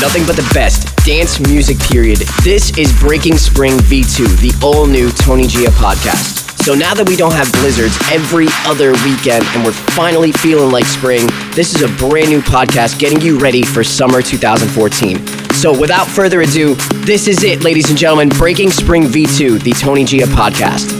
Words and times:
Nothing 0.00 0.24
but 0.26 0.36
the 0.36 0.50
best 0.54 0.96
dance 1.04 1.38
music 1.40 1.78
period. 1.78 2.18
This 2.42 2.76
is 2.78 2.92
Breaking 3.00 3.36
Spring 3.36 3.74
V2, 3.78 4.40
the 4.40 4.52
all 4.64 4.86
new 4.86 5.10
Tony 5.10 5.46
Gia 5.46 5.68
podcast. 5.70 6.40
So 6.64 6.74
now 6.74 6.92
that 6.94 7.08
we 7.08 7.16
don't 7.16 7.32
have 7.32 7.50
blizzards 7.52 7.96
every 8.10 8.46
other 8.64 8.92
weekend 9.04 9.44
and 9.56 9.64
we're 9.64 9.72
finally 9.96 10.32
feeling 10.32 10.70
like 10.70 10.84
spring, 10.84 11.26
this 11.54 11.74
is 11.74 11.82
a 11.82 11.88
brand 11.96 12.28
new 12.28 12.42
podcast 12.42 12.98
getting 12.98 13.20
you 13.20 13.38
ready 13.38 13.62
for 13.62 13.82
summer 13.82 14.20
2014. 14.20 15.24
So 15.54 15.78
without 15.78 16.06
further 16.06 16.42
ado, 16.42 16.74
this 17.04 17.28
is 17.28 17.42
it, 17.44 17.62
ladies 17.62 17.88
and 17.88 17.98
gentlemen 17.98 18.28
Breaking 18.28 18.70
Spring 18.70 19.04
V2, 19.04 19.62
the 19.62 19.72
Tony 19.72 20.04
Gia 20.04 20.26
podcast. 20.26 20.92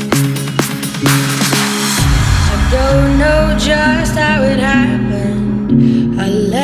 I 1.04 2.68
don't 2.70 3.18
know 3.18 3.56
just 3.58 4.14
how 4.14 4.42
it 4.44 4.58
happened. 4.58 5.29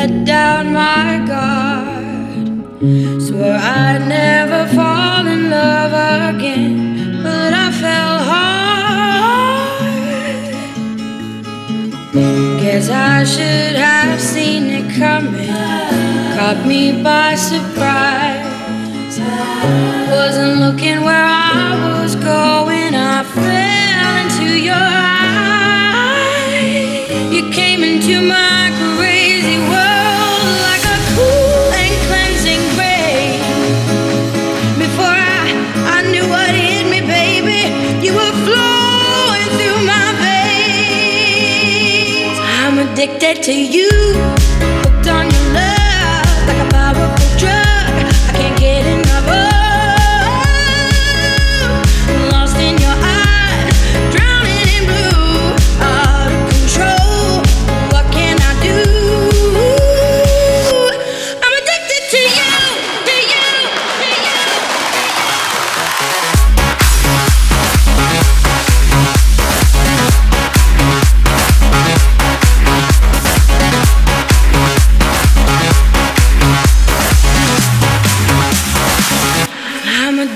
Let 0.07 0.25
down 0.25 0.71
my 0.71 1.19
guard. 1.27 2.47
Swore 3.21 3.59
I'd 3.59 4.07
never 4.07 4.65
fall 4.73 5.27
in 5.27 5.49
love 5.49 5.91
again, 6.33 7.21
but 7.23 7.51
I 7.53 7.71
fell 7.83 8.19
hard. 8.31 9.83
Guess 12.61 12.89
I 12.89 13.25
should 13.25 13.75
have 13.75 14.21
seen 14.21 14.63
it 14.79 14.95
coming. 14.95 15.51
Caught 16.37 16.65
me 16.65 17.03
by 17.03 17.35
surprise. 17.35 18.45
Wasn't 20.09 20.61
looking 20.61 21.03
where 21.03 21.25
I 21.25 21.99
was 21.99 22.15
going. 22.15 22.95
I 22.95 23.23
fell 23.35 24.15
into 24.21 24.57
your 24.69 24.87
eyes. 25.99 26.63
You 27.33 27.43
came 27.51 27.83
into 27.83 28.21
my 28.21 28.46
addicted 43.15 43.43
to 43.43 43.53
you, 43.53 43.89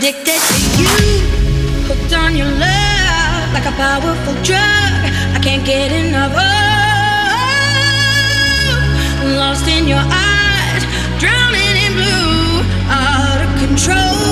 addicted 0.01 0.41
to 0.41 0.55
you, 0.81 0.97
hooked 1.85 2.13
on 2.13 2.35
your 2.35 2.47
love 2.47 3.53
like 3.53 3.67
a 3.67 3.71
powerful 3.77 4.33
drug. 4.41 5.05
I 5.35 5.39
can't 5.43 5.63
get 5.63 5.91
enough 5.91 6.31
of. 6.31 6.41
Lost 9.37 9.67
in 9.67 9.87
your 9.87 10.01
eyes, 10.01 10.83
drowning 11.19 11.75
in 11.85 11.93
blue, 11.93 12.63
out 12.89 13.41
of 13.45 13.59
control. 13.59 14.30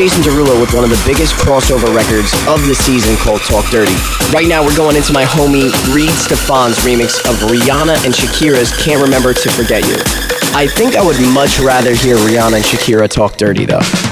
Jason 0.00 0.22
Derulo 0.22 0.58
with 0.58 0.72
one 0.72 0.82
of 0.82 0.88
the 0.88 1.02
biggest 1.04 1.34
crossover 1.34 1.94
records 1.94 2.32
of 2.48 2.66
the 2.66 2.74
season 2.74 3.14
called 3.16 3.42
Talk 3.42 3.68
Dirty. 3.68 3.92
Right 4.32 4.48
now, 4.48 4.64
we're 4.64 4.74
going 4.74 4.96
into 4.96 5.12
my 5.12 5.24
homie 5.24 5.68
Reid 5.94 6.08
Stefan's 6.08 6.78
remix 6.78 7.20
of 7.28 7.36
Rihanna 7.50 8.02
and 8.06 8.14
Shakira's 8.14 8.72
Can't 8.82 9.02
Remember 9.02 9.34
to 9.34 9.50
Forget 9.50 9.86
You. 9.86 9.96
I 10.56 10.66
think 10.66 10.96
I 10.96 11.04
would 11.04 11.20
much 11.34 11.60
rather 11.60 11.92
hear 11.92 12.16
Rihanna 12.16 12.56
and 12.56 12.64
Shakira 12.64 13.10
talk 13.10 13.36
dirty 13.36 13.66
though. 13.66 14.09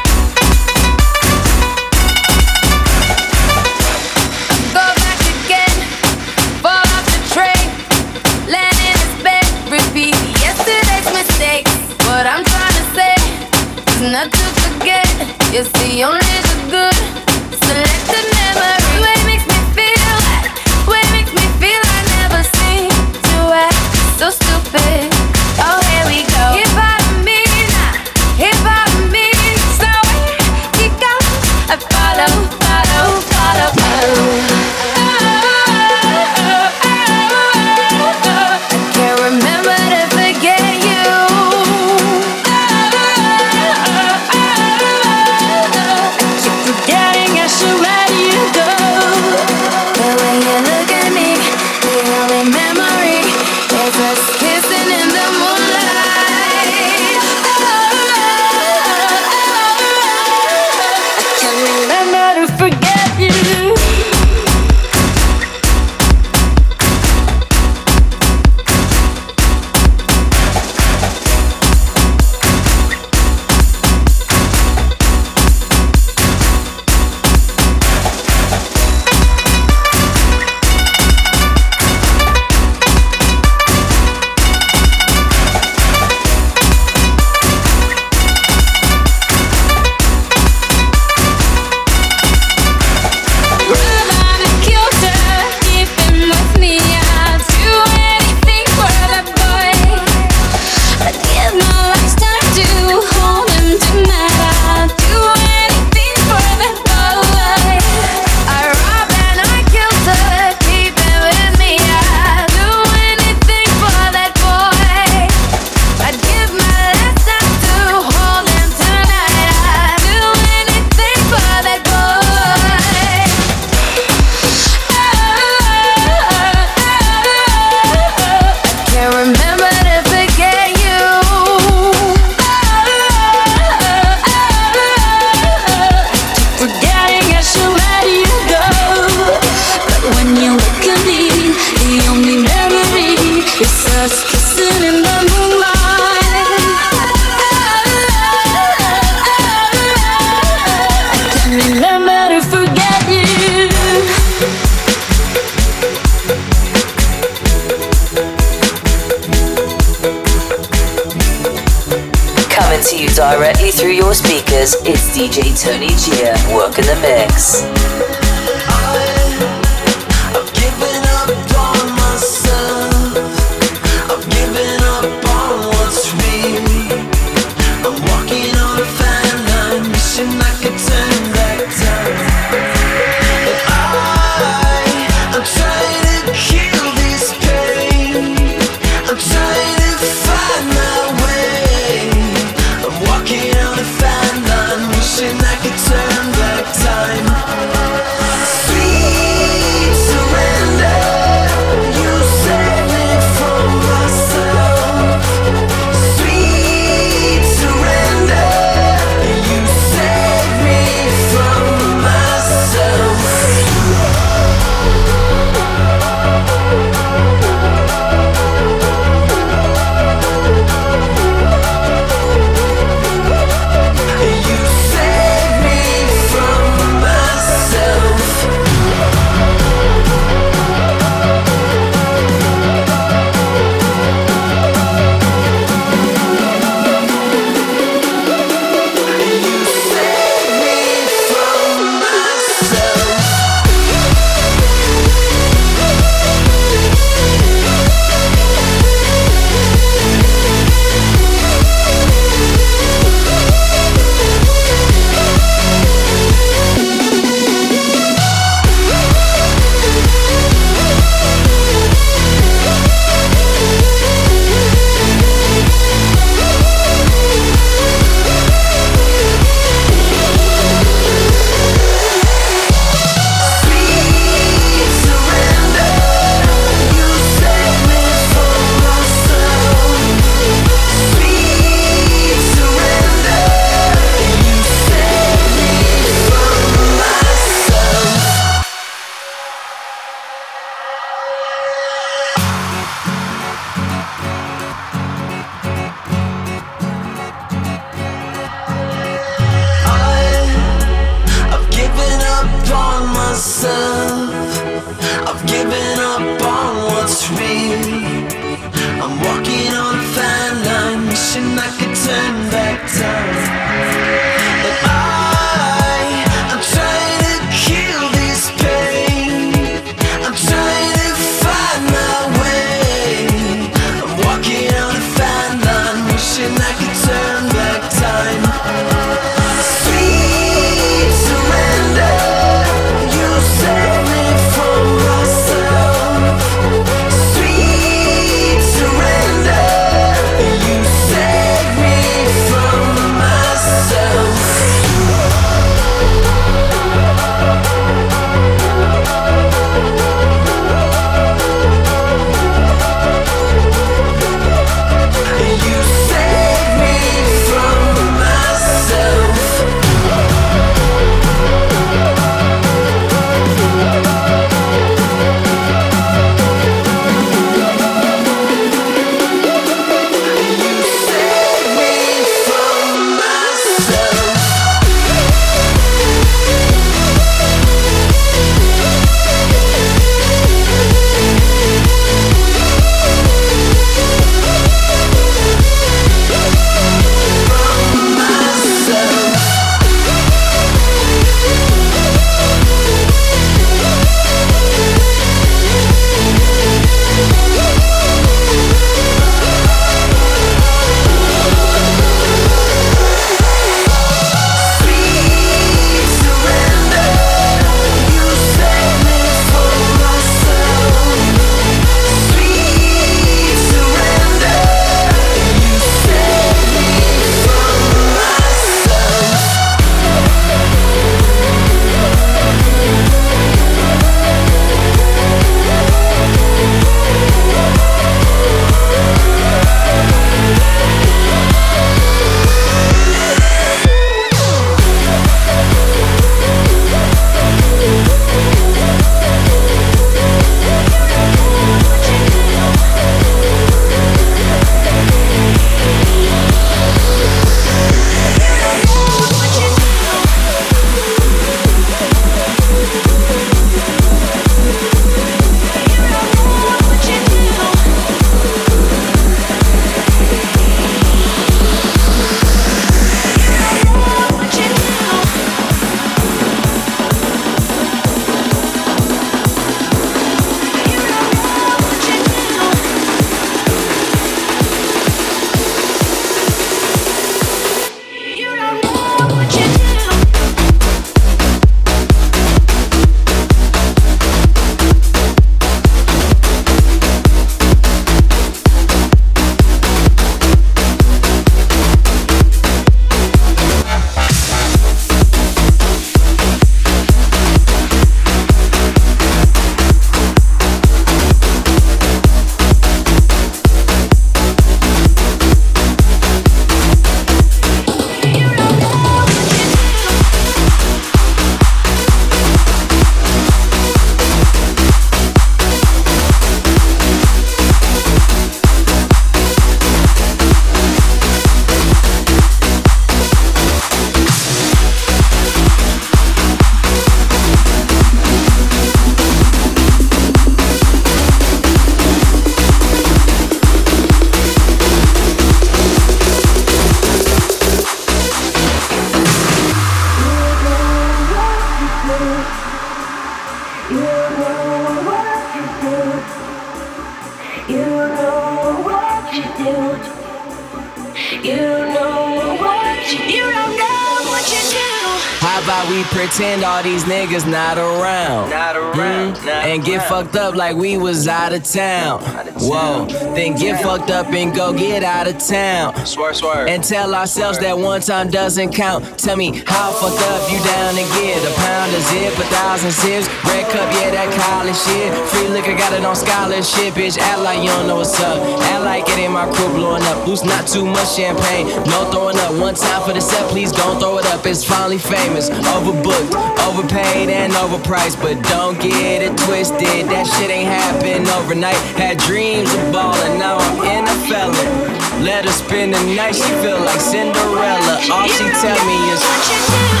Pretend 556.31 556.63
all 556.63 556.81
these 556.81 557.03
niggas 557.03 557.45
not 557.49 557.77
around? 557.77 558.49
Not 558.49 558.77
around, 558.77 559.37
Hmm? 559.37 559.45
not 559.45 559.65
and 559.65 559.83
get 559.83 559.97
around. 559.99 560.07
fucked 560.25 560.35
up 560.37 560.55
like 560.55 560.77
we 560.77 560.95
was 560.97 561.27
out 561.27 561.51
of 561.51 561.63
town. 561.63 562.21
Whoa, 562.61 563.07
then 563.33 563.57
get 563.57 563.81
fucked 563.81 564.11
up 564.11 564.27
and 564.27 564.53
go 564.53 564.71
get 564.71 565.01
out 565.03 565.27
of 565.27 565.39
town. 565.39 565.95
Swear, 566.05 566.33
swear. 566.33 566.67
And 566.67 566.83
tell 566.83 567.15
ourselves 567.15 567.57
that 567.59 567.77
one 567.77 568.01
time 568.01 568.29
doesn't 568.29 568.73
count. 568.73 569.17
Tell 569.17 569.35
me 569.35 569.63
how 569.65 569.89
fucked 569.97 570.21
up 570.21 570.45
you 570.51 570.61
down 570.61 570.93
to 570.93 571.05
get 571.17 571.41
a 571.41 571.53
pound 571.57 571.89
of 571.95 572.01
zip, 572.05 572.33
a 572.37 572.45
thousand 572.53 572.91
zips. 572.91 573.25
Red 573.49 573.65
cup, 573.73 573.89
yeah, 573.97 574.11
that 574.13 574.29
college 574.37 574.77
shit. 574.77 575.09
Free 575.33 575.49
liquor, 575.49 575.73
got 575.73 575.93
it 575.93 576.05
on 576.05 576.15
scholarship, 576.15 576.93
bitch. 576.93 577.17
Act 577.17 577.41
like 577.41 577.65
you 577.65 577.73
don't 577.73 577.87
know 577.87 577.97
what's 577.97 578.19
up. 578.21 578.37
Act 578.69 578.83
like 578.85 579.09
it 579.09 579.17
ain't 579.17 579.33
my 579.33 579.49
crew 579.49 579.73
blowing 579.73 580.03
up. 580.13 580.23
Boost 580.25 580.45
not 580.45 580.67
too 580.67 580.85
much 580.85 581.17
champagne. 581.17 581.65
No 581.89 582.05
throwing 582.13 582.37
up. 582.45 582.53
One 582.61 582.75
time 582.75 583.01
for 583.01 583.13
the 583.13 583.21
set, 583.21 583.49
please 583.49 583.71
don't 583.71 583.99
throw 583.99 584.19
it 584.19 584.25
up. 584.27 584.45
It's 584.45 584.63
finally 584.63 584.99
famous. 584.99 585.49
Overbooked, 585.49 586.37
overpaid, 586.69 587.29
and 587.29 587.53
overpriced. 587.53 588.21
But 588.21 588.37
don't 588.53 588.79
get 588.79 589.25
it 589.25 589.33
twisted. 589.49 590.05
That 590.13 590.29
shit 590.37 590.51
ain't 590.51 590.69
happen 590.69 591.25
overnight. 591.41 591.81
Had 591.97 592.19
dreams 592.19 592.50
of 592.59 592.91
ballin', 592.91 593.39
now 593.39 593.57
I'm 593.57 593.77
in 593.85 594.03
a 594.05 594.15
felon. 594.27 595.23
Let 595.23 595.45
her 595.45 595.51
spend 595.51 595.93
the 595.93 596.03
night, 596.15 596.35
she 596.35 596.51
feel 596.61 596.79
like 596.79 596.99
Cinderella. 596.99 597.99
All 598.11 598.27
she 598.27 598.43
tell 598.59 598.85
me 598.85 598.97
is. 599.13 600.00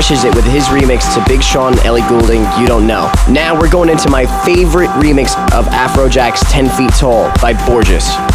Crushes 0.00 0.24
it 0.24 0.34
with 0.34 0.46
his 0.46 0.64
remix 0.68 1.12
to 1.12 1.22
Big 1.28 1.42
Sean 1.42 1.78
Ellie 1.80 2.00
Goulding, 2.08 2.40
You 2.58 2.66
Don't 2.66 2.86
Know. 2.86 3.12
Now 3.28 3.54
we're 3.54 3.68
going 3.68 3.90
into 3.90 4.08
my 4.08 4.24
favorite 4.46 4.88
remix 4.92 5.36
of 5.52 5.66
Afrojack's 5.66 6.40
10 6.50 6.70
Feet 6.70 6.94
Tall 6.94 7.24
by 7.42 7.52
Borgeous. 7.52 8.29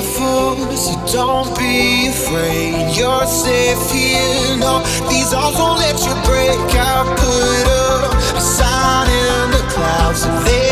Careful, 0.00 0.76
so 0.76 0.94
don't 1.12 1.58
be 1.58 2.08
afraid. 2.08 2.96
You're 2.96 3.26
safe 3.26 3.90
here. 3.90 4.56
No, 4.56 4.82
these 5.08 5.32
arms 5.32 5.58
won't 5.58 5.78
let 5.78 5.98
you 6.06 6.14
break. 6.22 6.58
I 6.74 7.02
put 7.18 7.66
up 7.66 8.14
a 8.36 8.40
sign 8.40 9.08
in 9.08 9.50
the 9.50 9.62
clouds, 9.72 10.22
so 10.22 10.30
they 10.44 10.67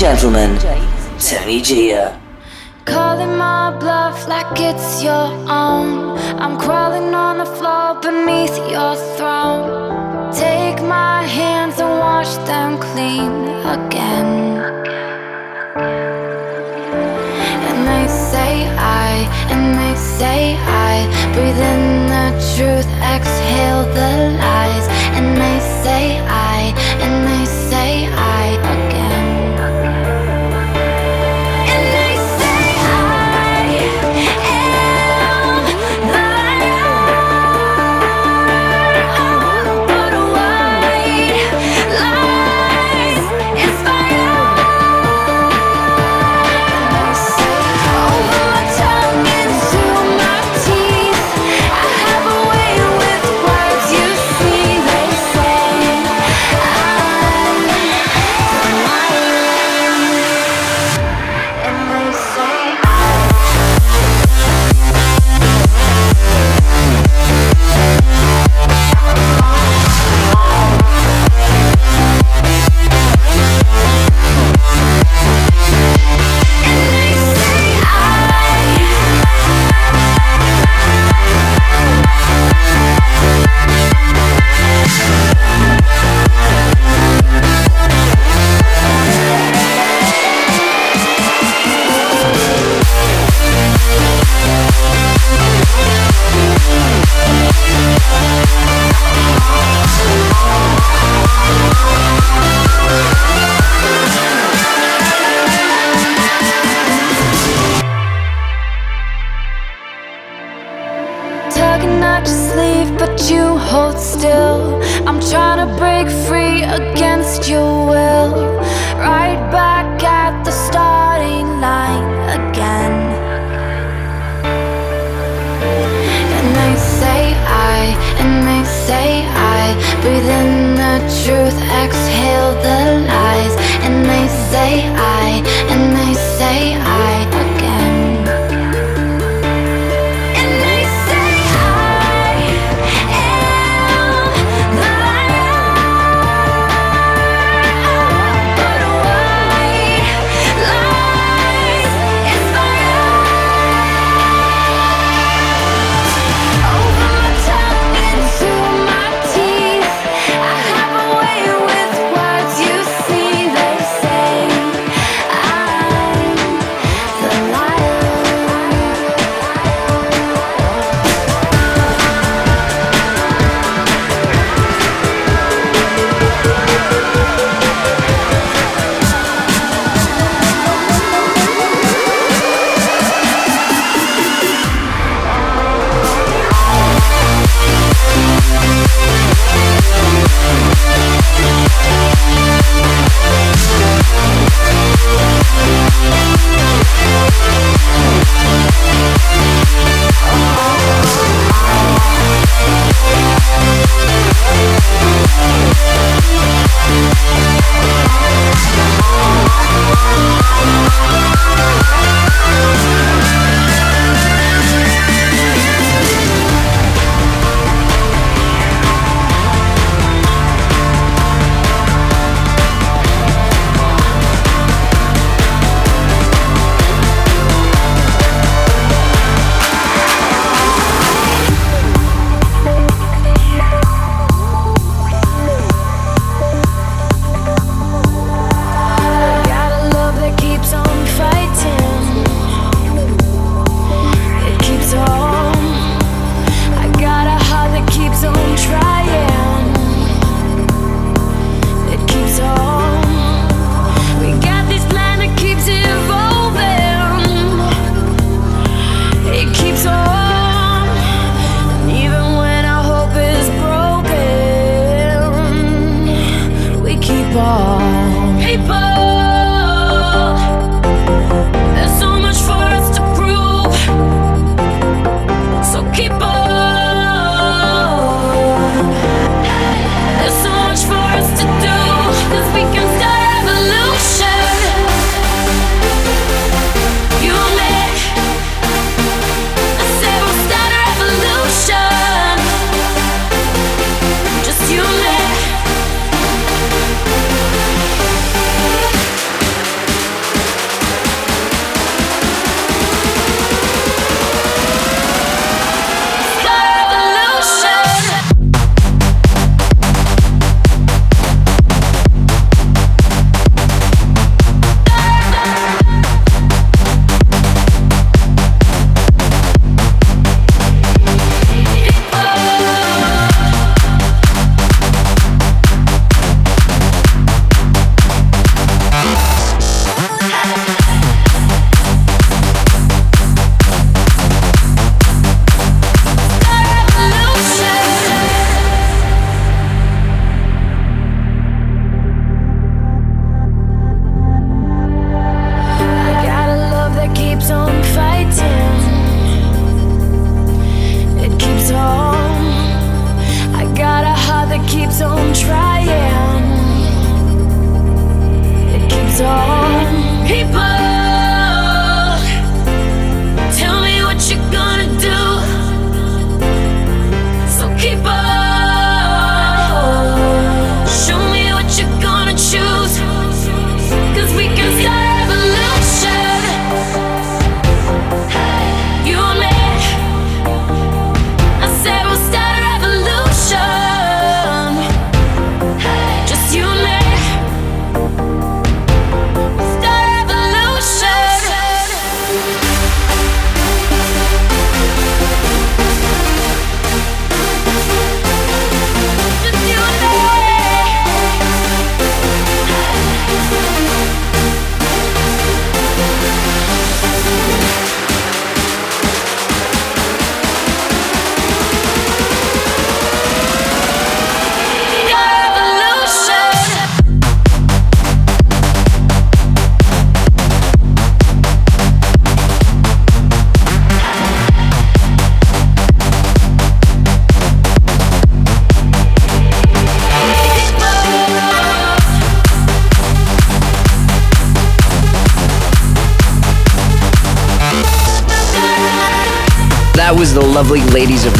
gentlemen, 0.00 0.59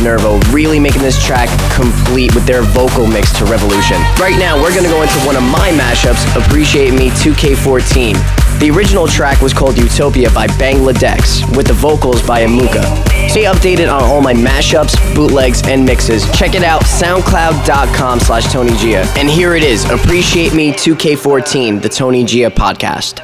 Nervo 0.02 0.40
really 0.52 0.78
making 0.78 1.02
this 1.02 1.22
track 1.24 1.48
complete 1.74 2.34
with 2.34 2.46
their 2.46 2.62
vocal 2.62 3.06
mix 3.06 3.36
to 3.38 3.44
Revolution. 3.44 3.96
Right 4.18 4.38
now, 4.38 4.60
we're 4.60 4.74
gonna 4.74 4.88
go 4.88 5.02
into 5.02 5.18
one 5.26 5.36
of 5.36 5.42
my 5.42 5.70
mashups, 5.70 6.24
Appreciate 6.36 6.92
Me 6.92 7.10
2K14. 7.10 8.14
The 8.60 8.70
original 8.70 9.06
track 9.06 9.40
was 9.40 9.52
called 9.54 9.78
Utopia 9.78 10.30
by 10.32 10.46
Bangladesh, 10.46 11.44
with 11.56 11.66
the 11.66 11.72
vocals 11.72 12.20
by 12.26 12.44
Amuka. 12.44 12.84
Stay 13.30 13.44
updated 13.44 13.90
on 13.92 14.02
all 14.02 14.20
my 14.20 14.34
mashups, 14.34 14.94
bootlegs, 15.14 15.62
and 15.66 15.84
mixes. 15.84 16.30
Check 16.32 16.54
it 16.54 16.62
out, 16.62 16.82
soundcloud.com 16.82 18.20
slash 18.20 18.52
Tony 18.52 18.76
Gia. 18.76 19.04
And 19.16 19.30
here 19.30 19.54
it 19.54 19.62
is, 19.62 19.84
Appreciate 19.88 20.52
Me 20.52 20.72
2K14, 20.72 21.80
the 21.80 21.88
Tony 21.88 22.24
Gia 22.24 22.50
podcast. 22.50 23.20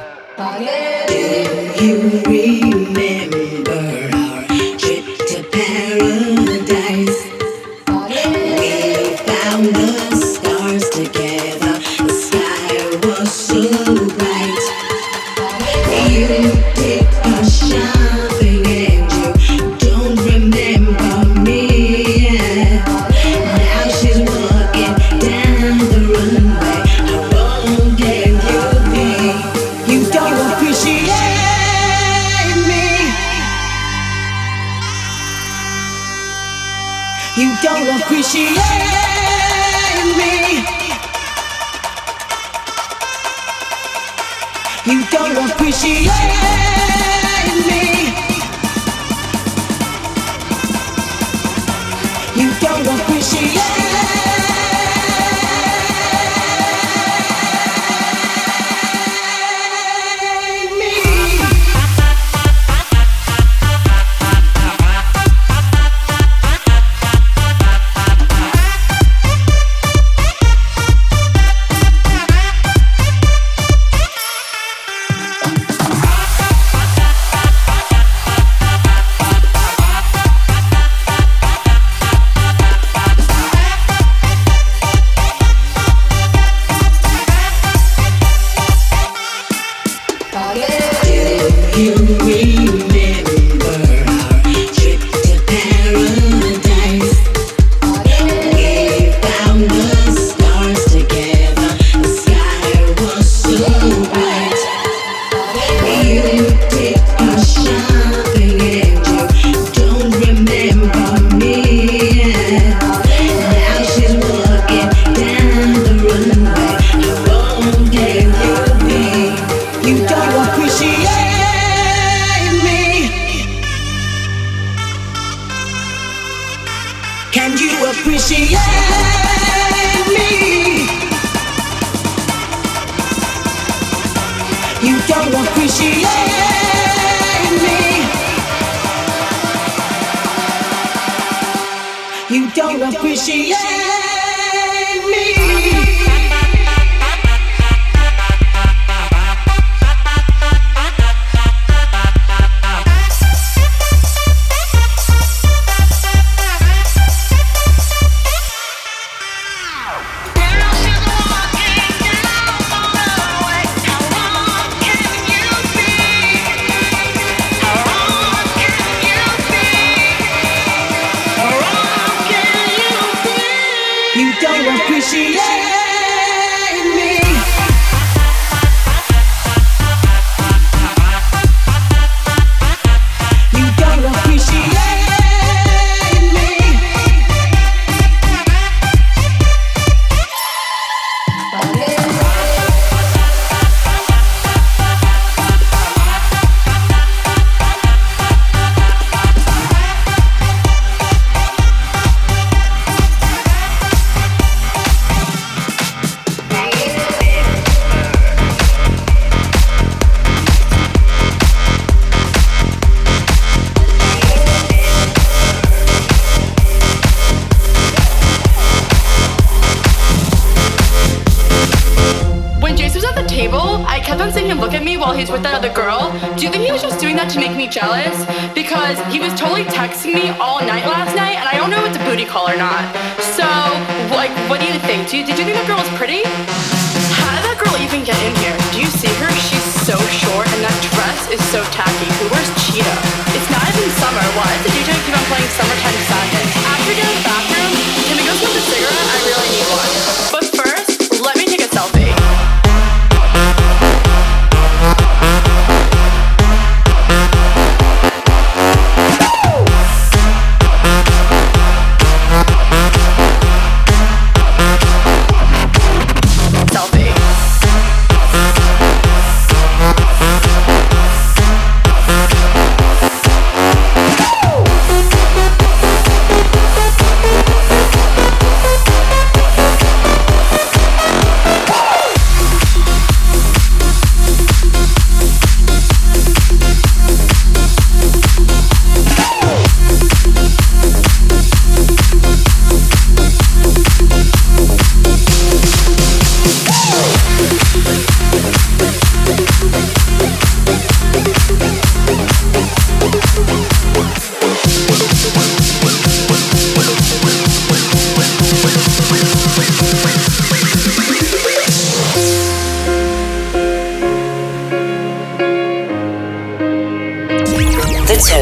Jealous? 227.69 228.17
Because 228.53 228.99
he 229.11 229.19
was 229.19 229.33
totally 229.39 229.63
texting 229.65 230.13
me 230.13 230.29
all 230.39 230.59
night 230.59 230.85
last 230.85 231.15
night, 231.15 231.37
and 231.37 231.47
I 231.47 231.57
don't 231.57 231.69
know 231.69 231.83
if 231.85 231.95
it's 231.95 231.97
a 231.97 232.05
booty 232.09 232.25
call 232.25 232.49
or 232.49 232.57
not. 232.57 232.83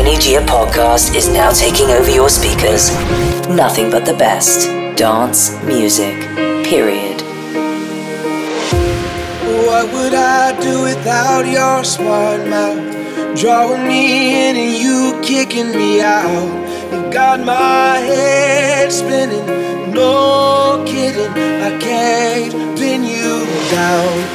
Tony 0.05 0.19
Gia 0.19 0.41
podcast 0.41 1.15
is 1.15 1.27
now 1.27 1.51
taking 1.51 1.89
over 1.89 2.11
your 2.11 2.29
speakers. 2.29 2.91
Nothing 3.49 3.89
but 3.89 4.05
the 4.05 4.13
best 4.13 4.69
dance 4.95 5.49
music. 5.63 6.13
Period. 6.63 7.19
What 9.65 9.91
would 9.93 10.13
I 10.13 10.53
do 10.61 10.83
without 10.83 11.47
your 11.47 11.83
smart 11.83 12.47
mouth? 12.47 12.77
Drawing 13.35 13.87
me 13.87 14.47
in 14.47 14.55
and 14.55 14.73
you 14.77 15.19
kicking 15.23 15.71
me 15.71 16.01
out. 16.01 16.53
You 16.93 17.11
got 17.11 17.39
my 17.39 17.97
head 17.97 18.91
spinning, 18.91 19.47
no 19.91 20.83
kidding. 20.85 21.33
I 21.63 21.79
can't 21.79 22.77
pin 22.77 23.03
you 23.03 23.43
down. 23.71 24.34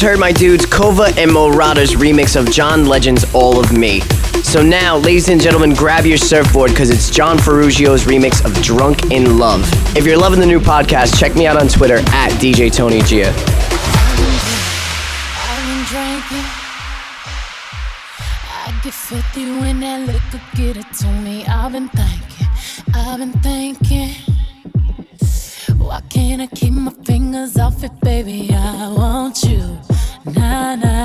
just 0.00 0.08
heard 0.12 0.18
my 0.18 0.32
dudes 0.32 0.64
Kova 0.64 1.14
and 1.18 1.30
Morada's 1.30 1.94
remix 1.94 2.34
of 2.34 2.50
John 2.50 2.86
Legend's 2.86 3.26
All 3.34 3.60
of 3.60 3.70
Me. 3.70 4.00
So 4.42 4.62
now, 4.62 4.96
ladies 4.96 5.28
and 5.28 5.38
gentlemen, 5.38 5.74
grab 5.74 6.06
your 6.06 6.16
surfboard 6.16 6.70
because 6.70 6.88
it's 6.88 7.10
John 7.10 7.36
Ferrugio's 7.36 8.04
remix 8.04 8.42
of 8.42 8.54
Drunk 8.62 9.10
in 9.12 9.36
Love. 9.36 9.62
If 9.94 10.06
you're 10.06 10.16
loving 10.16 10.40
the 10.40 10.46
new 10.46 10.58
podcast, 10.58 11.20
check 11.20 11.34
me 11.34 11.46
out 11.46 11.60
on 11.60 11.68
Twitter 11.68 11.98
at 12.14 12.30
DJ 12.40 12.72
Tony 12.74 13.02
Gia. 13.02 13.30
filthy 18.90 19.44
when 19.60 19.80
to 19.80 21.06
me. 21.24 21.44
I've 21.44 21.72
been 21.72 21.90
thinking, 21.90 22.46
I've 22.94 23.18
been 23.18 23.32
thinking. 23.42 24.14
Why 25.76 26.00
can't 26.08 26.40
I 26.40 26.46
keep 26.46 26.72
my 26.72 26.92
fingers 27.04 27.58
off 27.58 27.84
it, 27.84 28.00
baby? 28.00 28.50
I 28.54 28.92
want 28.92 29.42
you 29.42 29.49
na 30.24 30.76
na. 30.76 30.99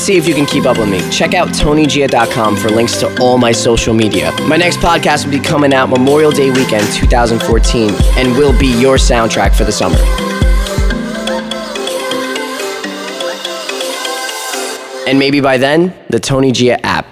Let's 0.00 0.06
see 0.06 0.16
if 0.16 0.26
you 0.26 0.34
can 0.34 0.46
keep 0.46 0.64
up 0.64 0.78
with 0.78 0.88
me. 0.88 0.98
Check 1.10 1.34
out 1.34 1.48
TonyGia.com 1.48 2.56
for 2.56 2.70
links 2.70 2.96
to 3.00 3.20
all 3.20 3.36
my 3.36 3.52
social 3.52 3.92
media. 3.92 4.32
My 4.48 4.56
next 4.56 4.78
podcast 4.78 5.26
will 5.26 5.32
be 5.32 5.40
coming 5.40 5.74
out 5.74 5.90
Memorial 5.90 6.30
Day 6.30 6.50
weekend 6.50 6.86
2014 6.94 7.90
and 8.16 8.34
will 8.38 8.58
be 8.58 8.68
your 8.80 8.96
soundtrack 8.96 9.54
for 9.54 9.64
the 9.64 9.72
summer. 9.72 9.98
And 15.06 15.18
maybe 15.18 15.42
by 15.42 15.58
then, 15.58 15.94
the 16.08 16.18
Tony 16.18 16.50
Gia 16.50 16.80
app 16.86 17.04